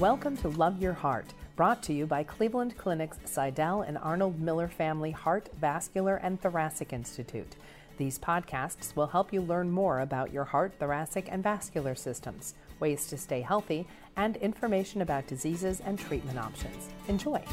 [0.00, 4.66] Welcome to Love Your Heart, brought to you by Cleveland Clinic's Sydell and Arnold Miller
[4.66, 7.56] Family Heart, Vascular, and Thoracic Institute.
[7.98, 13.08] These podcasts will help you learn more about your heart, thoracic, and vascular systems, ways
[13.08, 13.86] to stay healthy,
[14.16, 16.88] and information about diseases and treatment options.
[17.06, 17.44] Enjoy.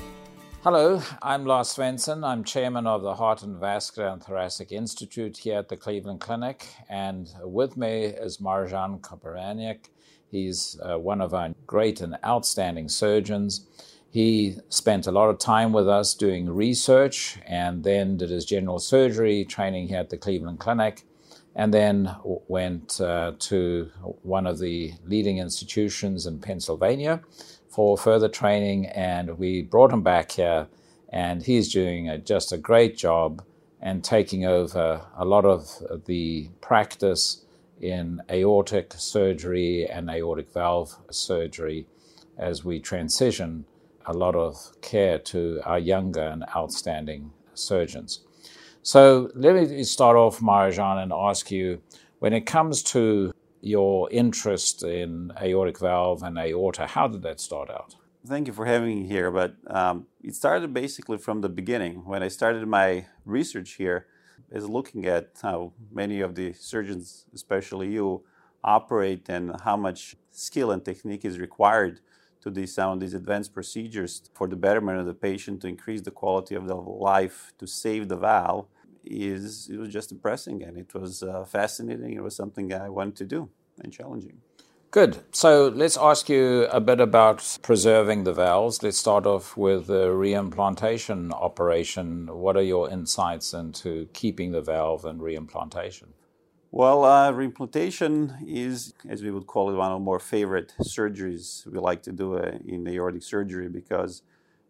[0.63, 2.25] Hello, I'm Lars Svensson.
[2.25, 6.65] I'm chairman of the Heart and Vascular and Thoracic Institute here at the Cleveland Clinic,
[6.87, 9.89] and with me is Marjan Koprivanac.
[10.31, 13.65] He's uh, one of our great and outstanding surgeons.
[14.09, 18.79] He spent a lot of time with us doing research and then did his general
[18.79, 21.03] surgery training here at the Cleveland Clinic,
[21.55, 22.15] and then
[22.47, 23.89] went uh, to
[24.21, 27.21] one of the leading institutions in Pennsylvania
[27.69, 28.87] for further training.
[28.87, 30.67] And we brought him back here,
[31.09, 33.43] and he's doing a, just a great job
[33.81, 35.69] and taking over a lot of
[36.05, 37.45] the practice
[37.81, 41.87] in aortic surgery and aortic valve surgery
[42.37, 43.65] as we transition
[44.05, 48.21] a lot of care to our younger and outstanding surgeons.
[48.81, 51.81] So let me start off, Marjan, and ask you
[52.19, 57.69] when it comes to your interest in aortic valve and aorta, how did that start
[57.69, 57.95] out?
[58.25, 59.31] Thank you for having me here.
[59.31, 62.05] But um, it started basically from the beginning.
[62.05, 64.07] When I started my research here,
[64.51, 68.23] is looking at how many of the surgeons, especially you,
[68.63, 71.99] operate and how much skill and technique is required
[72.41, 76.01] to do some of these advanced procedures for the betterment of the patient to increase
[76.01, 78.67] the quality of the life to save the valve
[79.03, 82.13] is it was just impressing and it was uh, fascinating.
[82.13, 83.49] It was something i wanted to do
[83.83, 84.41] and challenging
[84.89, 85.17] Good.
[85.31, 88.81] So let's ask you a bit about preserving the valves.
[88.81, 92.27] Let's start off with the reimplantation operation.
[92.31, 96.13] What are your insights into keeping the valve and reimplantation?
[96.71, 101.79] Well, uh, reimplantation is, as we would call it, one of our favorite surgeries we
[101.79, 104.21] like to do uh, in aortic surgery because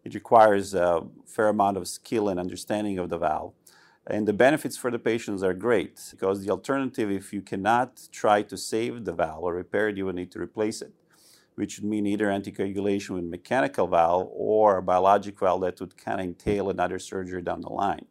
[0.04, 3.52] it requires a fair amount of skill and understanding of the valve.
[4.10, 8.40] And the benefits for the patients are great because the alternative, if you cannot try
[8.40, 10.94] to save the valve or repair it, you will need to replace it,
[11.56, 16.20] which would mean either anticoagulation with mechanical valve or a biologic valve that would kind
[16.20, 18.06] of entail another surgery down the line.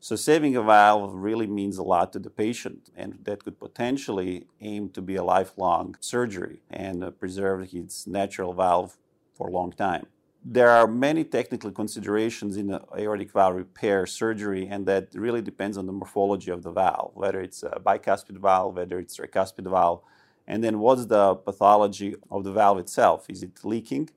[0.00, 4.48] So saving a valve really means a lot to the patient, and that could potentially
[4.60, 8.98] aim to be a lifelong surgery and preserve his natural valve
[9.32, 10.06] for a long time
[10.48, 15.86] there are many technical considerations in aortic valve repair surgery, and that really depends on
[15.86, 20.00] the morphology of the valve, whether it's a bicuspid valve, whether it's a tricuspid valve,
[20.46, 23.28] and then what's the pathology of the valve itself?
[23.28, 24.10] Is it leaking,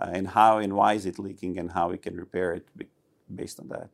[0.00, 2.66] uh, and how and why is it leaking, and how we can repair it
[3.32, 3.88] based on that.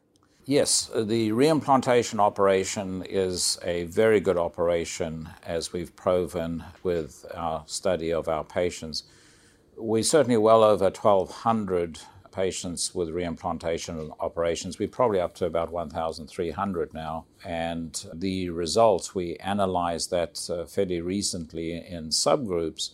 [0.47, 8.13] Yes, the reimplantation operation is a very good operation, as we've proven with our study
[8.13, 9.05] of our patients
[9.77, 11.99] we certainly well over 1,200
[12.35, 14.79] patients with reimplantation operations.
[14.79, 17.27] We're probably up to about 1,300 now.
[17.45, 22.91] And the results, we analyzed that uh, fairly recently in subgroups.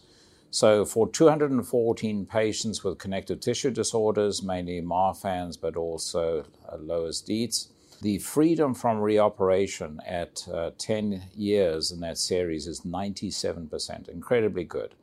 [0.52, 7.68] So, for 214 patients with connective tissue disorders, mainly Marfan's, but also uh, Loeys-Dietz,
[8.02, 14.94] the freedom from reoperation at uh, 10 years in that series is 97%, incredibly good.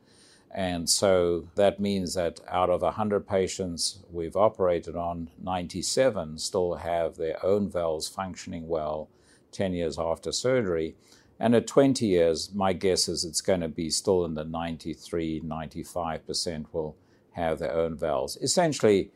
[0.50, 7.16] And so that means that out of 100 patients we've operated on, 97 still have
[7.16, 9.08] their own valves functioning well
[9.52, 10.94] 10 years after surgery.
[11.38, 15.42] And at 20 years, my guess is it's going to be still in the 93,
[15.42, 16.96] 95% will
[17.32, 18.36] have their own valves.
[18.40, 19.10] Essentially,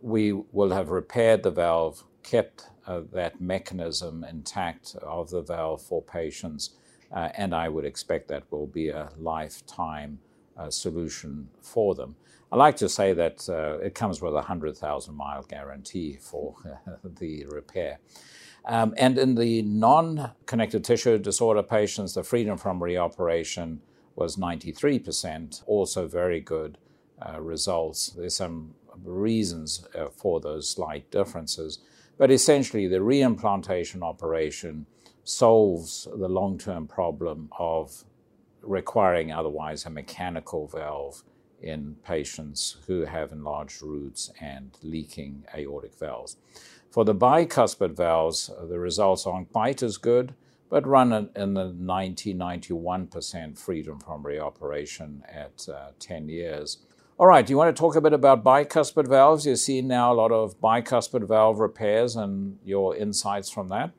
[0.00, 6.02] we will have repaired the valve, kept uh, that mechanism intact of the valve for
[6.02, 6.70] patients,
[7.10, 10.18] uh, and I would expect that will be a lifetime
[10.56, 12.16] uh, solution for them.
[12.52, 16.56] I like to say that uh, it comes with a 100,000 mile guarantee for
[17.18, 17.98] the repair.
[18.66, 23.78] Um, and in the non connective tissue disorder patients, the freedom from reoperation
[24.16, 26.78] was 93%, also very good
[27.20, 28.10] uh, results.
[28.10, 31.80] There's some reasons uh, for those slight differences.
[32.16, 34.86] But essentially, the reimplantation operation
[35.24, 38.04] solves the long term problem of
[38.64, 41.22] requiring otherwise a mechanical valve
[41.62, 46.36] in patients who have enlarged roots and leaking aortic valves.
[46.90, 50.34] For the bicuspid valves, the results aren't quite as good,
[50.68, 56.78] but run in the 90 91% freedom from reoperation at uh, 10 years.
[57.16, 59.46] All right, do you want to talk a bit about bicuspid valves?
[59.46, 63.92] You see now a lot of bicuspid valve repairs and your insights from that.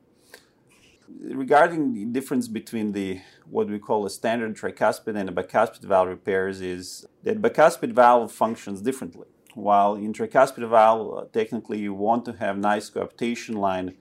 [1.08, 6.08] Regarding the difference between the what we call a standard tricuspid and a bicuspid valve
[6.08, 9.28] repairs is that bicuspid valve functions differently.
[9.54, 13.94] While in tricuspid valve, uh, technically you want to have nice coaptation line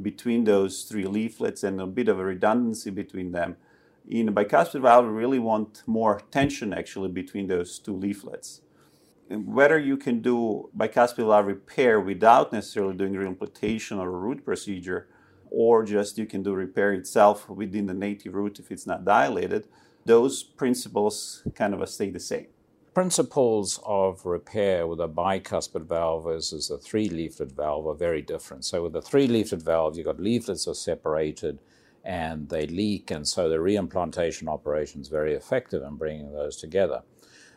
[0.00, 3.56] between those three leaflets and a bit of a redundancy between them.
[4.08, 8.60] In a bicuspid valve, we really want more tension actually between those two leaflets.
[9.28, 15.08] whether you can do bicuspid valve repair without necessarily doing reimplantation or a root procedure,
[15.52, 19.68] or just you can do repair itself within the native root if it's not dilated,
[20.06, 22.46] those principles kind of uh, stay the same.
[22.94, 28.64] Principles of repair with a bicuspid valve versus a three leaflet valve are very different.
[28.64, 31.60] So, with a three leaflet valve, you've got leaflets that are separated
[32.04, 37.02] and they leak, and so the reimplantation operation is very effective in bringing those together.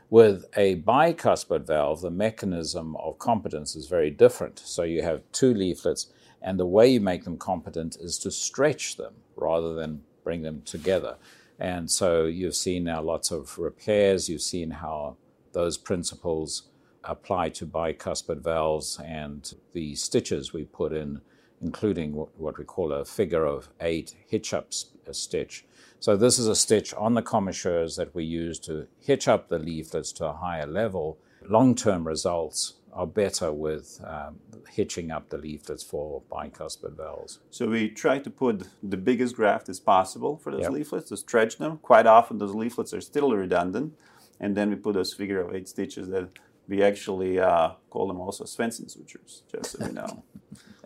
[0.09, 4.59] With a bicuspid valve, the mechanism of competence is very different.
[4.59, 6.07] So, you have two leaflets
[6.41, 10.61] and the way you make them competent is to stretch them rather than bring them
[10.63, 11.17] together.
[11.59, 15.17] And so you've seen now lots of repairs, you've seen how
[15.53, 16.63] those principles
[17.03, 21.21] apply to bicuspid valves and the stitches we put in,
[21.61, 24.73] including what we call a figure of eight hitch up
[25.11, 25.65] stitch.
[25.99, 29.59] So this is a stitch on the commissures that we use to hitch up the
[29.59, 31.17] leaflets to a higher level.
[31.47, 34.39] Long term results are better with um,
[34.69, 37.39] hitching up the leaflets for bicuspid valves.
[37.51, 40.71] So we try to put the biggest graft as possible for those yep.
[40.71, 41.77] leaflets to stretch them.
[41.79, 43.93] Quite often those leaflets are still redundant,
[44.39, 46.29] and then we put those figure of eight stitches that
[46.67, 50.23] we actually uh, call them also Svensson sutures, just so you know.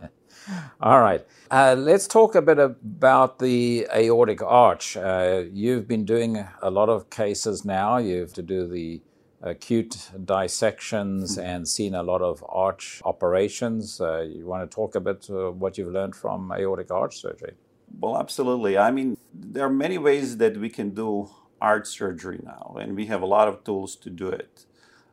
[0.82, 1.26] All right.
[1.52, 4.98] Uh, let's talk a bit about the aortic arch.
[4.98, 7.98] Uh, you've been doing a lot of cases now.
[7.98, 9.02] You have to do the
[9.42, 14.02] acute dissections and seen a lot of arch operations.
[14.02, 17.54] Uh, you want to talk a bit uh, what you've learned from aortic arch surgery?
[18.00, 18.78] Well, absolutely.
[18.78, 21.30] I mean, there are many ways that we can do
[21.62, 24.66] arch surgery now, and we have a lot of tools to do it.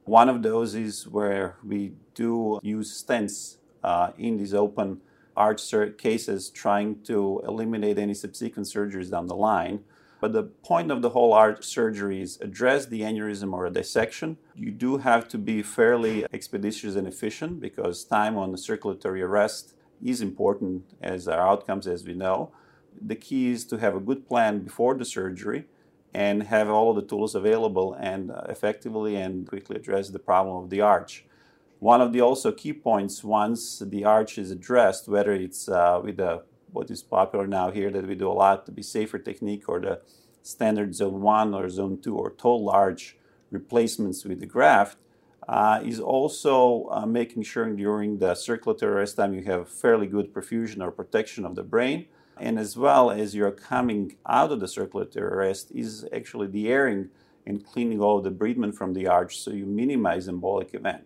[0.05, 5.01] One of those is where we do use stents uh, in these open
[5.37, 5.63] arch
[5.99, 9.81] cases, trying to eliminate any subsequent surgeries down the line.
[10.27, 14.39] But the point of the whole arch surgery is address the aneurysm or a dissection.
[14.57, 19.75] You do have to be fairly expeditious and efficient because time on the circulatory arrest
[20.03, 22.51] is important as our outcomes, as we know.
[23.01, 25.67] The key is to have a good plan before the surgery
[26.13, 30.57] and have all of the tools available and uh, effectively and quickly address the problem
[30.57, 31.25] of the arch.
[31.79, 36.19] One of the also key points once the arch is addressed, whether it's uh, with
[36.19, 39.69] a what is popular now here that we do a lot, to be safer technique
[39.69, 40.01] or the
[40.43, 43.17] standard zone 1 or zone 2 or total arch
[43.51, 44.99] replacements with the graft,
[45.49, 50.33] uh, is also uh, making sure during the circulatory arrest time you have fairly good
[50.33, 52.07] perfusion or protection of the brain.
[52.39, 57.11] And as well as you're coming out of the circulatory arrest, is actually the airing
[57.47, 61.05] and cleaning all the debridement from the arch so you minimize embolic event.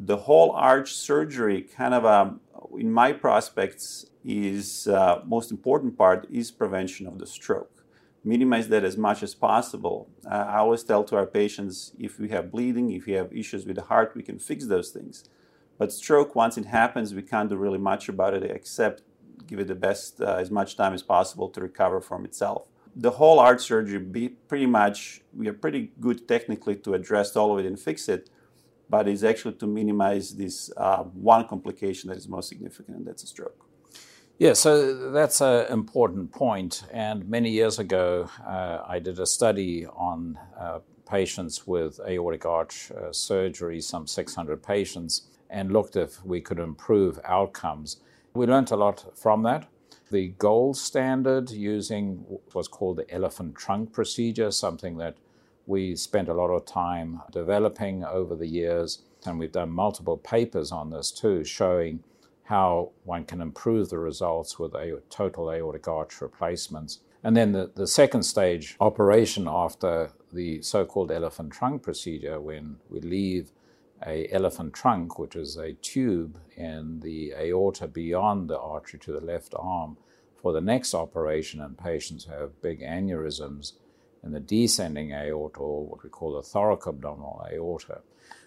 [0.00, 2.40] The whole arch surgery, kind of, um,
[2.78, 7.84] in my prospects, is uh, most important part is prevention of the stroke.
[8.22, 10.08] Minimize that as much as possible.
[10.24, 13.66] Uh, I always tell to our patients if we have bleeding, if we have issues
[13.66, 15.24] with the heart, we can fix those things.
[15.78, 19.02] But stroke, once it happens, we can't do really much about it except
[19.48, 22.62] give it the best, uh, as much time as possible to recover from itself.
[22.94, 27.52] The whole arch surgery, be pretty much, we are pretty good technically to address all
[27.52, 28.30] of it and fix it,
[28.90, 33.22] but it's actually to minimize this uh, one complication that is most significant, and that's
[33.22, 33.66] a stroke.
[34.38, 36.84] Yeah, so that's an important point.
[36.92, 40.78] And many years ago, uh, I did a study on uh,
[41.10, 47.18] patients with aortic arch uh, surgery, some 600 patients, and looked if we could improve
[47.24, 47.96] outcomes.
[48.34, 49.66] We learned a lot from that.
[50.12, 55.16] The gold standard using what's called the elephant trunk procedure, something that
[55.68, 60.72] we spent a lot of time developing over the years, and we've done multiple papers
[60.72, 62.02] on this too, showing
[62.44, 67.00] how one can improve the results with a total aortic arch replacements.
[67.22, 73.00] And then the, the second stage operation after the so-called elephant trunk procedure, when we
[73.00, 73.50] leave
[74.06, 79.20] a elephant trunk, which is a tube in the aorta beyond the artery to the
[79.20, 79.98] left arm,
[80.40, 83.72] for the next operation in patients who have big aneurysms
[84.24, 88.00] in the descending aorta, or what we call the thoracoabdominal aorta.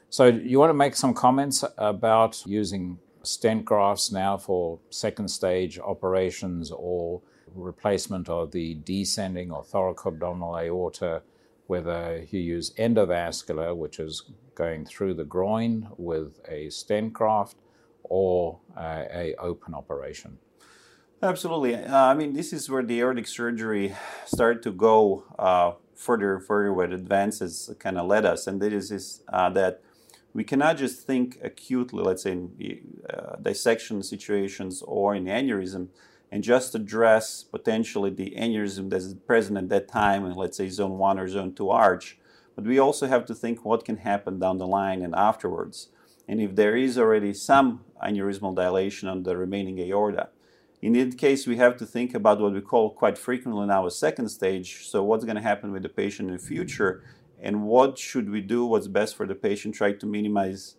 [0.09, 5.79] So, you want to make some comments about using stent grafts now for second stage
[5.79, 7.21] operations or
[7.55, 11.21] replacement of the descending or thoracoabdominal aorta,
[11.67, 14.23] whether you use endovascular, which is
[14.55, 17.55] going through the groin with a stent graft,
[18.03, 20.37] or uh, a open operation.
[21.23, 21.75] Absolutely.
[21.75, 26.43] Uh, I mean, this is where the aortic surgery started to go uh, further and
[26.43, 28.47] further where advances kind of led us.
[28.47, 29.83] And that is, is uh, that
[30.33, 35.89] we cannot just think acutely, let's say in uh, dissection situations or in aneurysm,
[36.31, 40.69] and just address potentially the aneurysm that is present at that time in, let's say,
[40.69, 42.17] zone 1 or zone 2 arch.
[42.55, 45.89] But we also have to think what can happen down the line and afterwards.
[46.27, 50.29] And if there is already some aneurysmal dilation on the remaining aorta,
[50.81, 53.91] in that case, we have to think about what we call quite frequently now a
[53.91, 54.88] second stage.
[54.88, 57.03] So, what's going to happen with the patient in the future,
[57.39, 58.65] and what should we do?
[58.65, 59.75] What's best for the patient?
[59.75, 60.75] Try to minimize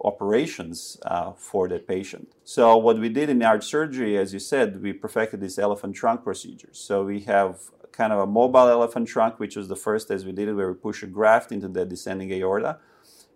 [0.00, 2.32] operations uh, for that patient.
[2.44, 6.24] So, what we did in arch surgery, as you said, we perfected this elephant trunk
[6.24, 6.70] procedure.
[6.72, 7.58] So, we have
[7.92, 10.72] kind of a mobile elephant trunk, which was the first as we did it, where
[10.72, 12.78] we push a graft into the descending aorta.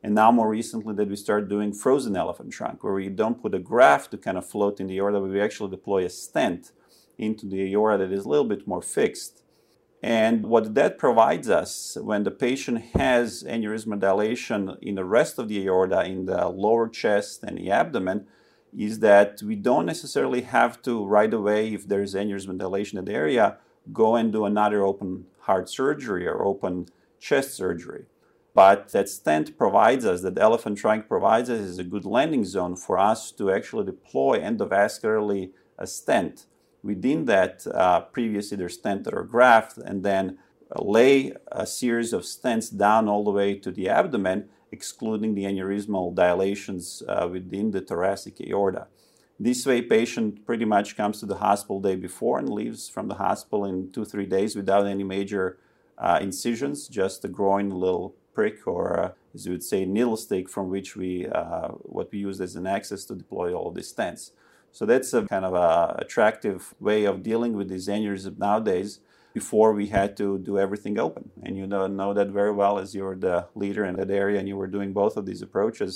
[0.03, 3.55] And now, more recently, that we start doing frozen elephant trunk, where we don't put
[3.55, 6.73] a graft to kind of float in the aorta, but we actually deploy a stent
[7.19, 9.43] into the aorta that is a little bit more fixed.
[10.03, 15.49] And what that provides us when the patient has aneurysmal dilation in the rest of
[15.49, 18.27] the aorta, in the lower chest and the abdomen,
[18.77, 23.15] is that we don't necessarily have to right away, if there's aneurysmal dilation in the
[23.15, 23.57] area,
[23.93, 26.87] go and do another open heart surgery or open
[27.19, 28.05] chest surgery.
[28.57, 32.75] But that stent provides us, that elephant trunk provides us, is a good landing zone
[32.75, 36.47] for us to actually deploy endovascularly a stent.
[36.83, 40.39] Within that, uh, previous either stent or graft, and then
[40.75, 46.15] lay a series of stents down all the way to the abdomen, excluding the aneurysmal
[46.15, 48.87] dilations uh, within the thoracic aorta.
[49.39, 53.17] This way, patient pretty much comes to the hospital day before and leaves from the
[53.17, 55.59] hospital in two three days without any major
[55.99, 60.47] uh, incisions, just a groin, little prick or uh, as you would say needle stick
[60.55, 63.93] from which we uh, what we use as an access to deploy all of these
[63.95, 64.23] stents.
[64.79, 68.91] So that's a kind of a attractive way of dealing with these aneurysms nowadays.
[69.43, 72.95] Before we had to do everything open, and you know, know that very well as
[72.97, 75.93] you're the leader in that area, and you were doing both of these approaches,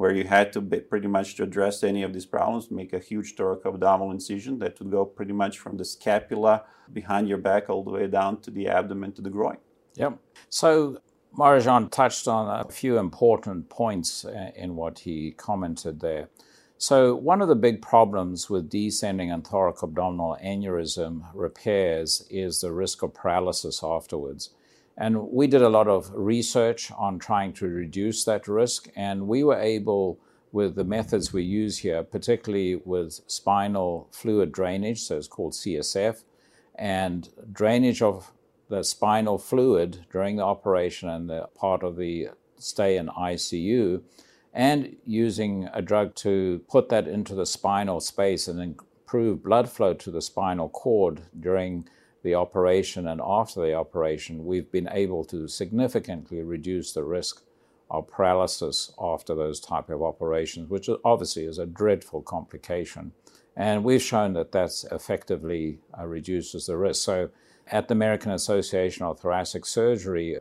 [0.00, 3.36] where you had to pretty much to address any of these problems, make a huge
[3.36, 6.54] thoracoabdominal incision that would go pretty much from the scapula
[6.98, 9.58] behind your back all the way down to the abdomen to the groin.
[9.94, 10.12] Yeah.
[10.48, 10.70] So
[11.36, 14.24] Marijan touched on a few important points
[14.56, 16.28] in what he commented there.
[16.76, 23.02] So, one of the big problems with descending and thoracoabdominal aneurysm repairs is the risk
[23.02, 24.50] of paralysis afterwards.
[24.96, 29.44] And we did a lot of research on trying to reduce that risk, and we
[29.44, 30.18] were able,
[30.52, 36.24] with the methods we use here, particularly with spinal fluid drainage, so it's called CSF,
[36.74, 38.32] and drainage of
[38.70, 44.00] the spinal fluid during the operation and the part of the stay in ICU,
[44.54, 49.92] and using a drug to put that into the spinal space and improve blood flow
[49.92, 51.88] to the spinal cord during
[52.22, 57.42] the operation and after the operation, we've been able to significantly reduce the risk
[57.90, 63.12] of paralysis after those type of operations, which obviously is a dreadful complication.
[63.56, 67.02] And we've shown that that effectively uh, reduces the risk.
[67.02, 67.30] So
[67.70, 70.38] at the American Association of Thoracic Surgery,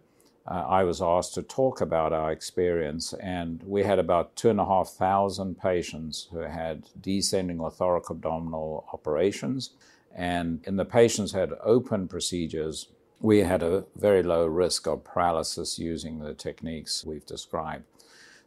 [0.48, 4.60] uh, I was asked to talk about our experience, and we had about two and
[4.60, 9.72] a half thousand patients who had descending or thoracoabdominal operations.
[10.16, 12.88] And in the patients who had open procedures,
[13.20, 17.84] we had a very low risk of paralysis using the techniques we've described.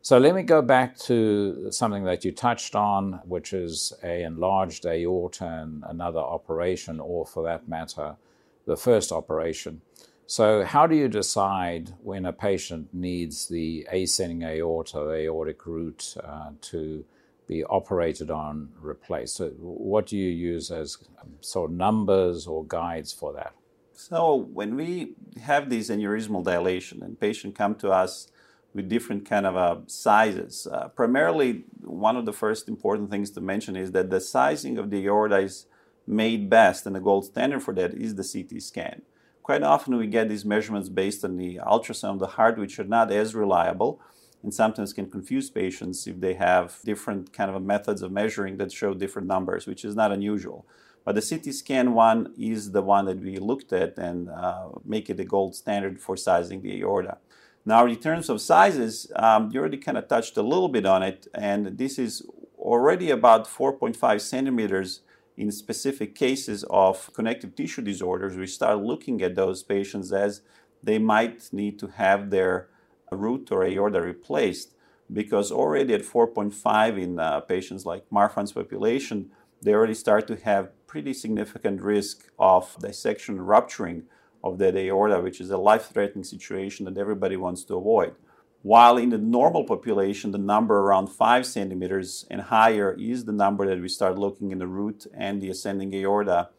[0.01, 4.85] So let me go back to something that you touched on, which is a enlarged
[4.85, 8.17] aorta and another operation, or for that matter,
[8.67, 9.81] the first operation.
[10.27, 16.53] So, how do you decide when a patient needs the ascending aorta, aortic root, uh,
[16.63, 17.05] to
[17.47, 19.37] be operated on, replaced?
[19.37, 23.53] So what do you use as um, sort of numbers or guides for that?
[23.93, 28.29] So, when we have these aneurysmal dilation and patients come to us
[28.75, 33.41] with different kind of uh, sizes, uh, primarily one of the first important things to
[33.41, 35.67] mention is that the sizing of the aorta is
[36.13, 39.03] made best, and the gold standard for that is the CT scan.
[39.43, 42.85] Quite often we get these measurements based on the ultrasound of the heart, which are
[42.85, 44.01] not as reliable
[44.43, 48.73] and sometimes can confuse patients if they have different kind of methods of measuring that
[48.73, 50.67] show different numbers, which is not unusual.
[51.05, 55.11] But the CT scan one is the one that we looked at and uh, make
[55.11, 57.19] it the gold standard for sizing the aorta.
[57.65, 61.03] Now, in terms of sizes, um, you already kind of touched a little bit on
[61.03, 62.27] it, and this is
[62.59, 65.01] already about 4.5 centimeters
[65.37, 70.43] in specific cases of connective tissue disorders, we start looking at those patients as
[70.83, 72.69] they might need to have their
[73.11, 74.75] root or aorta replaced
[75.13, 80.71] because already at 4.5 in uh, patients like Marfan's population, they already start to have
[80.87, 84.05] pretty significant risk of dissection rupturing
[84.43, 88.15] of that aorta, which is a life threatening situation that everybody wants to avoid.
[88.63, 93.67] While in the normal population, the number around 5 centimeters and higher is the number
[93.67, 96.51] that we start looking in the root and the ascending aorta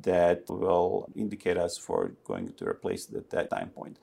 [0.00, 3.98] that will indicate us for going to replace it at that time point.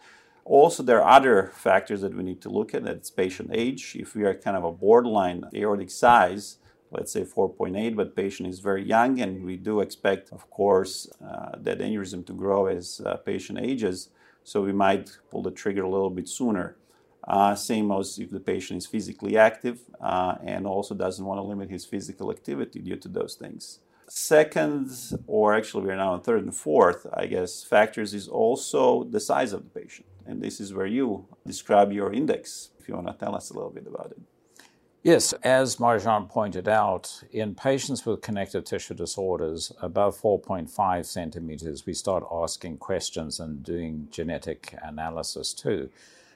[0.46, 2.84] Also, there are other factors that we need to look at.
[2.84, 3.96] That's patient age.
[4.00, 6.58] If we are kind of a borderline aortic size,
[6.91, 11.51] let's say 4.8, but patient is very young, and we do expect, of course, uh,
[11.58, 14.10] that aneurysm to grow as uh, patient ages.
[14.44, 16.75] So we might pull the trigger a little bit sooner.
[17.30, 21.44] Uh, same as if the patient is physically active uh, and also doesn't want to
[21.44, 23.80] limit his physical activity due to those things.
[24.08, 24.90] Second,
[25.28, 29.20] or actually we are now on third and fourth, I guess, factors is also the
[29.20, 30.08] size of the patient.
[30.26, 33.54] And this is where you describe your index, if you want to tell us a
[33.54, 34.22] little bit about it.
[35.04, 41.94] Yes, as Marjan pointed out, in patients with connective tissue disorders above 4.5 centimeters, we
[41.94, 45.90] start asking questions and doing genetic analysis too.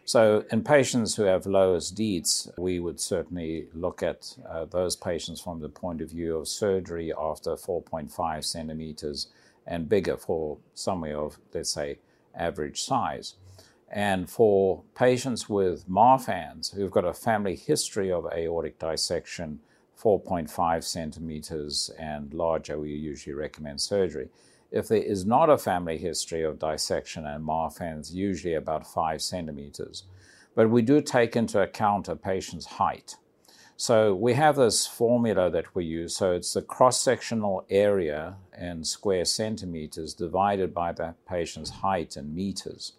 [0.06, 5.40] So, in patients who have Loeys Dietz, we would certainly look at uh, those patients
[5.40, 9.28] from the point of view of surgery after 4.5 centimeters
[9.66, 12.00] and bigger for somewhere of, let's say,
[12.36, 13.36] average size.
[13.90, 19.60] And for patients with Marfan's who've got a family history of aortic dissection,
[19.98, 24.28] 4.5 centimeters and larger, we usually recommend surgery.
[24.74, 30.06] If there is not a family history of dissection and Marfan's, usually about 5 centimeters.
[30.56, 33.16] But we do take into account a patient's height.
[33.78, 36.16] So we have this formula that we use.
[36.16, 42.34] So it's the cross sectional area in square centimeters divided by the patient's height in
[42.34, 42.94] meters.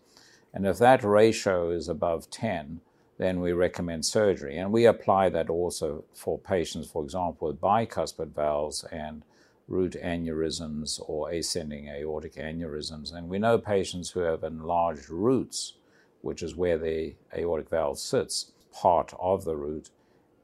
[0.53, 2.81] And if that ratio is above 10,
[3.19, 4.59] then we recommend surgery.
[4.59, 9.25] And we apply that also for patients, for example, with bicuspid valves and
[9.67, 13.13] root aneurysms or ascending aortic aneurysms.
[13.15, 15.75] And we know patients who have enlarged roots,
[16.21, 19.91] which is where the aortic valve sits, part of the root.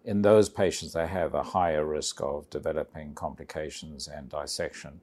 [0.05, 5.01] In those patients, they have a higher risk of developing complications and dissection.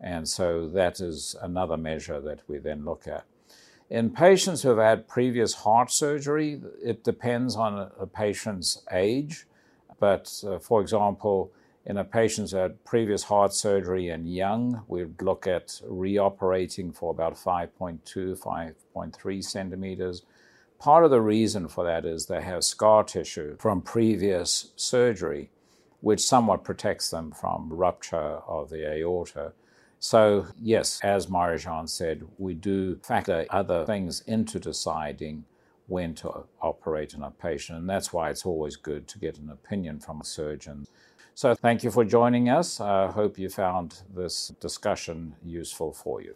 [0.00, 3.24] And so that is another measure that we then look at.
[3.90, 9.46] In patients who have had previous heart surgery, it depends on a patient's age.
[9.98, 11.52] But uh, for example,
[11.88, 17.10] in a patient who had previous heart surgery and young, we'd look at reoperating for
[17.10, 20.22] about 5.2, 5.3 centimeters.
[20.78, 25.48] Part of the reason for that is they have scar tissue from previous surgery,
[26.02, 29.54] which somewhat protects them from rupture of the aorta.
[29.98, 35.46] So, yes, as Marjan said, we do factor other things into deciding
[35.86, 39.48] when to operate on a patient, and that's why it's always good to get an
[39.48, 40.86] opinion from a surgeon.
[41.38, 42.80] So, thank you for joining us.
[42.80, 46.34] I hope you found this discussion useful for you.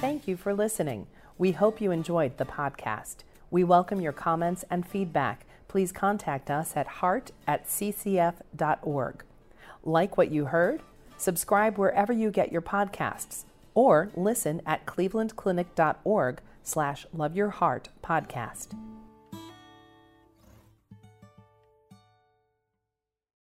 [0.00, 1.06] Thank you for listening.
[1.38, 3.18] We hope you enjoyed the podcast.
[3.48, 5.46] We welcome your comments and feedback.
[5.68, 9.22] Please contact us at heart at ccf.org.
[9.84, 10.82] Like what you heard?
[11.16, 18.74] Subscribe wherever you get your podcasts or listen at clevelandclinic.org slash loveyourheart podcast.